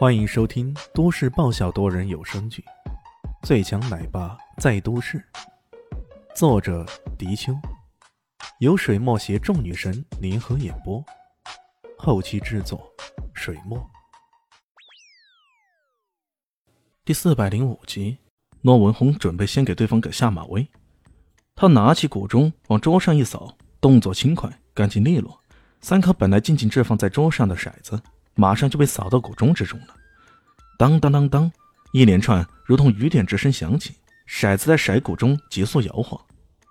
[0.00, 2.64] 欢迎收听都市爆笑多人有声剧
[3.46, 5.18] 《最强奶爸在都市》，
[6.34, 6.86] 作者：
[7.18, 7.52] 迪秋，
[8.60, 11.04] 由水墨携众女神联合演播，
[11.98, 12.90] 后期制作：
[13.34, 13.78] 水墨。
[17.04, 18.16] 第四百零五集，
[18.62, 20.66] 诺文宏准备先给对方个下马威。
[21.54, 25.38] 他拿起古钟往桌上一扫，动作轻快，干净利落。
[25.82, 28.02] 三颗本来静静置放在桌上的骰子。
[28.34, 29.94] 马上就被扫到谷中之中了，
[30.78, 31.50] 当当当当，
[31.92, 33.94] 一连串如同雨点之声响起，
[34.28, 36.20] 骰子在骰谷中急速摇晃。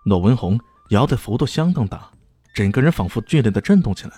[0.05, 2.09] 诺文宏摇的幅度相当大，
[2.53, 4.13] 整个人仿佛剧烈的震动起来。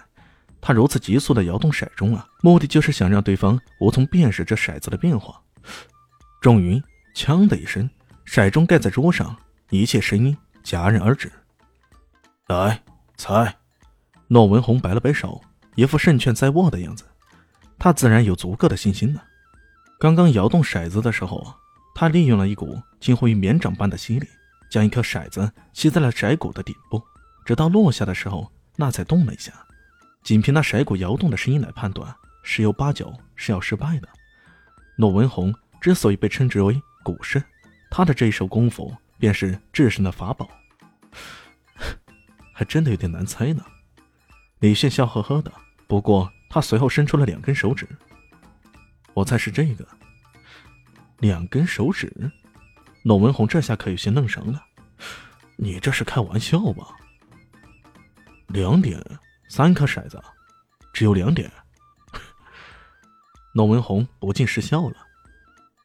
[0.61, 5.41] 他如此急速的摇动骰盅啊，目的就是想让对方无从辨识这骰子的变化。
[6.39, 6.81] 终于，
[7.16, 7.89] 锵的一声，
[8.25, 9.35] 骰盅盖在桌上，
[9.71, 11.31] 一切声音戛然而止。
[12.47, 12.81] 来，
[13.17, 13.58] 猜。
[14.27, 15.41] 诺文宏摆了摆手，
[15.75, 17.03] 一副胜券在握的样子。
[17.84, 19.23] 他自然有足够的信心了。
[19.99, 21.52] 刚刚摇动骰子的时候，
[21.95, 24.28] 他利用了一股近乎于绵掌般的吸力，
[24.69, 27.02] 将一颗骰子吸在了骰骨的顶部，
[27.44, 29.52] 直到落下的时候，那才动了一下。
[30.22, 34.08] 仅凭那骰骨摇动的声音来判断，十有八九是要失败的。
[34.95, 37.44] 诺文宏之所以被称之为股神，
[37.89, 40.48] 他的这一手功夫便是制胜的法宝。
[42.53, 43.66] 还真的有点难猜呢。
[44.59, 45.52] 李炫笑呵呵的，
[45.88, 46.31] 不过。
[46.53, 47.88] 他随后伸出了两根手指，
[49.13, 49.88] 我猜是这个。
[51.19, 52.11] 两根手指，
[53.03, 54.61] 诺文宏这下可有些愣神了。
[55.55, 56.88] 你这是开玩笑吧？
[58.47, 59.02] 两点，
[59.47, 60.21] 三颗骰子，
[60.91, 61.49] 只有两点。
[63.53, 64.95] 诺文宏不禁失笑了。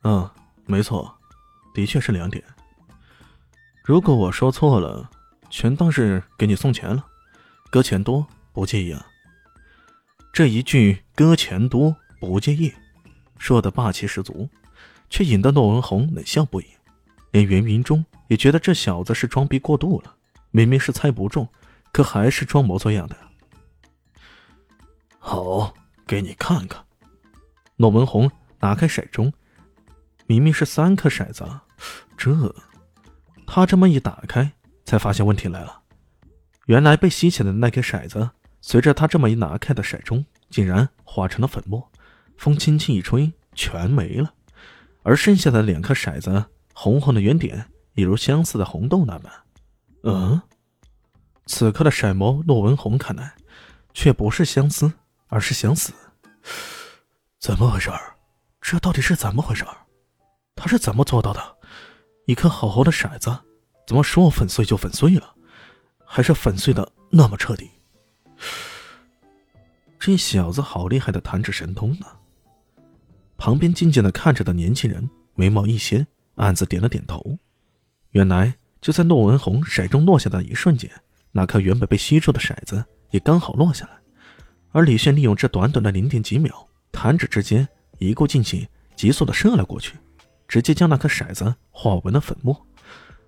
[0.03, 0.29] 嗯，
[0.65, 1.17] 没错，
[1.75, 2.43] 的确是两点。
[3.85, 5.09] 如果我说错了，
[5.49, 7.07] 全当是给你送钱了，
[7.71, 9.07] 哥钱多不介意啊。
[10.37, 12.71] 这一句“搁钱多不介意”，
[13.41, 14.47] 说的霸气十足，
[15.09, 16.67] 却引得诺文宏冷笑不已。
[17.31, 20.15] 连袁云中也觉得这小子是装逼过度了，
[20.51, 21.49] 明明是猜不中，
[21.91, 23.17] 可还是装模作样的。
[25.19, 25.73] 好，
[26.07, 26.85] 给你看看。
[27.77, 28.31] 诺文宏
[28.61, 29.33] 拿开骰盅，
[30.27, 31.49] 明明是三颗骰子，
[32.15, 32.55] 这
[33.47, 34.53] 他这么一打开，
[34.85, 35.81] 才发现问题来了。
[36.67, 38.29] 原来被吸起来的那颗骰子。
[38.69, 41.89] 随着他这么一拿开的骰盅，竟然化成了粉末，
[42.37, 44.35] 风轻轻一吹，全没了。
[45.05, 46.45] 而剩下的两颗骰子，
[46.75, 49.33] 红红的圆点，一如相似的红豆那般。
[50.03, 50.43] 嗯，
[51.47, 53.37] 此刻的骰魔诺文宏看来，
[53.95, 54.93] 却不是相思，
[55.29, 55.93] 而是想死。
[57.39, 57.89] 怎么回事
[58.61, 59.65] 这到底是怎么回事
[60.57, 61.41] 他是怎么做到的？
[62.27, 63.31] 一颗好好的骰子，
[63.87, 65.37] 怎么说粉碎就粉碎了？
[66.05, 67.71] 还是粉碎的那么彻底？
[69.99, 72.21] 这小子好厉害的弹指神通啊！
[73.37, 77.39] 旁边静静的看着的年轻人眉毛一掀，暗自点了点头。
[78.11, 80.91] 原来就在诺文宏骰中落下的一瞬间，
[81.33, 83.93] 那颗原本被吸住的骰子也刚好落下来。
[84.71, 87.67] 而李炫利用这短短的零点几秒，弹指之间
[87.99, 89.97] 一股劲气急速的射了过去，
[90.47, 92.67] 直接将那颗骰子化为了粉末。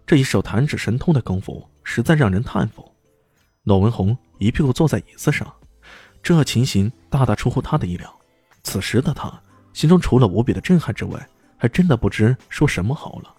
[0.06, 2.90] 这一手弹指神通的功夫，实在让人叹服。
[3.64, 5.52] 诺文宏一屁股坐在椅子上，
[6.22, 8.12] 这情形大大出乎他的意料。
[8.62, 9.32] 此时的他
[9.72, 13.34] 心中除了无比的震撼之外，还真的不知说什么好了。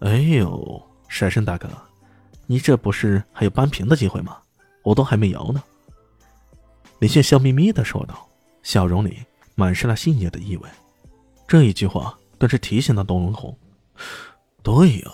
[0.00, 1.68] 哎呦，闪神大哥，
[2.46, 4.38] 你这不是还有扳平的机会吗？
[4.82, 5.62] 我都还没摇呢。
[6.98, 8.28] 李现笑眯眯的说道，
[8.62, 9.18] 笑容里
[9.54, 10.68] 满是了信念的意味。
[11.46, 13.56] 这一句话顿时提醒了董文红。
[14.62, 15.10] 对呀，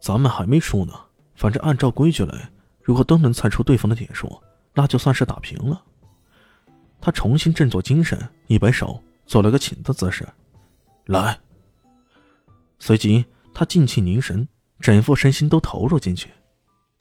[0.00, 0.92] 咱们还没输呢，
[1.34, 2.50] 反正按照规矩来。
[2.84, 4.40] 如果都能猜出对方的点数，
[4.74, 5.82] 那就算是打平了。
[7.00, 10.28] 他重新振作精神，一摆手，做了个请的姿势，
[11.06, 11.38] 来。
[12.78, 13.24] 随即，
[13.54, 14.46] 他静气凝神，
[14.80, 16.28] 整副身心都投入进去。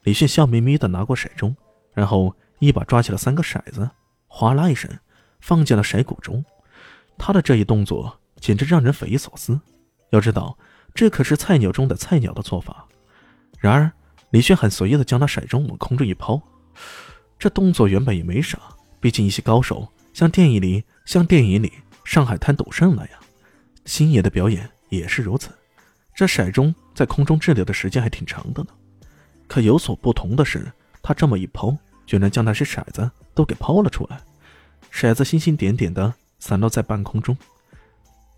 [0.04, 1.54] 李迅笑眯眯的拿过骰盅，
[1.94, 3.90] 然后一把抓起了三个骰子，
[4.28, 4.90] 哗啦一声，
[5.42, 6.44] 放进了骰骨中。
[7.18, 9.60] 他的这一动作简直让人匪夷所思。
[10.12, 10.58] 要知道，
[10.94, 12.88] 这可是菜鸟中的菜鸟的做法。
[13.60, 13.92] 然而。
[14.34, 16.42] 李轩很随意的将那骰盅往空中一抛，
[17.38, 18.58] 这动作原本也没啥，
[19.00, 21.72] 毕竟一些高手像电影里像电影里
[22.04, 23.20] 上海滩赌圣那样，
[23.86, 25.52] 星爷的表演也是如此。
[26.16, 28.70] 这骰盅在空中滞留的时间还挺长的呢。
[29.48, 30.66] 可有所不同的是，
[31.04, 31.78] 他这么一抛，
[32.08, 34.20] 居然将那些骰子都给抛了出来，
[34.92, 37.38] 骰子星星点点的散落在半空中，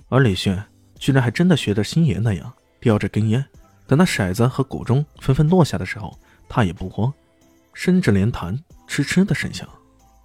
[0.09, 0.61] 而李轩
[0.99, 2.51] 居然还真的学着星爷那样
[2.81, 3.45] 叼着根烟。
[3.87, 6.17] 等那骰子和鼓钟纷纷落下的时候，
[6.49, 7.13] 他也不慌，
[7.73, 9.67] 甚至连弹哧哧的声响，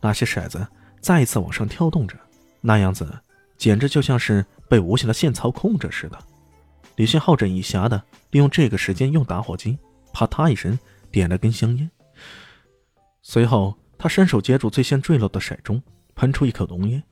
[0.01, 0.67] 那些骰子
[1.01, 2.17] 再一次往上跳动着，
[2.61, 3.07] 那样子
[3.57, 6.19] 简直就像是被无形的线操控着似的。
[6.97, 9.79] 李迅好整以暇的利用这个时间用打火机，
[10.13, 10.79] 啪嗒一声
[11.11, 11.91] 点了根香烟。
[13.23, 15.83] 随后，他伸手接住最先坠落的骰盅，
[16.15, 17.03] 喷出一口浓烟，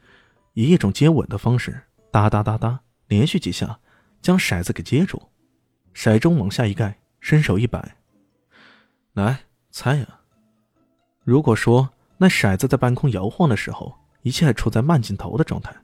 [0.55, 3.79] 以一种接吻的方式，哒哒哒哒，连续几下
[4.23, 5.23] 将骰子给接住。
[5.99, 7.97] 骰盅往下一盖，伸手一摆，
[9.15, 9.41] 来
[9.73, 10.07] 猜呀。
[11.25, 13.93] 如果说那骰子在半空摇晃的时候，
[14.23, 15.75] 一切处在慢镜头的状态，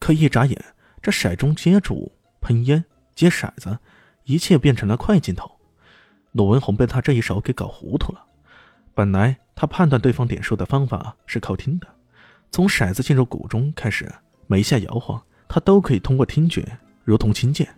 [0.00, 0.60] 可一眨眼，
[1.00, 2.10] 这骰盅接住、
[2.40, 3.78] 喷烟、接骰子，
[4.24, 5.48] 一切变成了快镜头。
[6.32, 8.26] 鲁文宏被他这一手给搞糊涂了。
[8.94, 11.86] 本来他判断对方点数的方法是靠听的，
[12.50, 14.12] 从骰子进入鼓中开始，
[14.48, 16.66] 每一下摇晃，他都可以通过听觉，
[17.04, 17.72] 如同听见。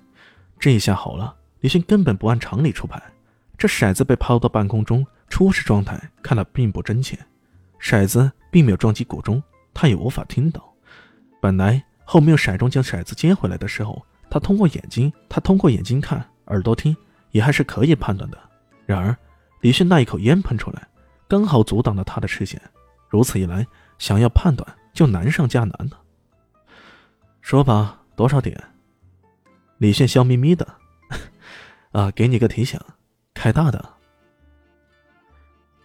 [0.59, 3.03] 这一下好了，李迅根本不按常理出牌，
[3.57, 7.19] 这骰子被抛到半空中，初始状态看得并不真切，
[7.81, 10.63] 骰子并没有撞击鼓中，他也无法听到。
[11.41, 16.95] 本来后面骰中将骰子接回来的时候，他通过眼睛，他通过眼睛看，耳朵听，
[17.31, 18.39] 也还是可以判断的。
[18.85, 19.17] 然而，
[19.63, 20.87] 李迅那一口烟喷出来。
[21.27, 22.61] 刚好阻挡了他的视线，
[23.09, 25.99] 如此一来，想要判断就难上加难了。
[27.41, 28.63] 说吧，多少点？
[29.79, 30.69] 李炫笑眯眯的，
[31.95, 32.79] 啊，给你个提醒，
[33.33, 33.95] 开大的。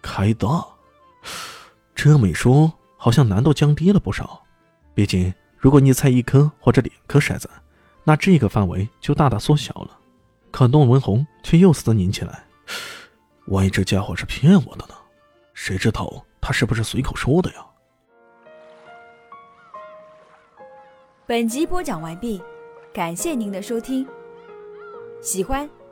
[0.02, 0.66] 开大，
[1.94, 4.42] 这么一说，好像难度降低了不少。
[4.96, 7.48] 毕竟，如果你猜一颗或者两颗骰子，
[8.04, 10.00] 那这个范围就大大缩小了。
[10.50, 12.44] 可诺文宏却又死拧起来，
[13.46, 14.96] 万一这家伙是骗我的呢？
[15.54, 17.64] 谁知道他是不是随口说的呀？
[21.28, 22.42] 本集播讲完毕，
[22.92, 24.08] 感谢您的收听。
[25.22, 25.70] 喜欢